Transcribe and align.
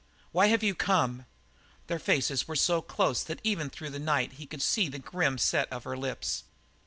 "Why 0.31 0.47
have 0.47 0.63
you 0.63 0.73
come?" 0.73 1.27
Their 1.85 1.99
faces 1.99 2.47
were 2.47 2.55
so 2.55 2.81
close 2.81 3.21
that 3.21 3.39
even 3.43 3.69
through 3.69 3.91
the 3.91 3.99
night 3.99 4.31
he 4.33 4.47
could 4.47 4.63
see 4.63 4.87
the 4.89 4.97
grim 4.97 5.37
set 5.37 5.71
of 5.71 5.83
her 5.83 5.95
lips. 5.95 6.43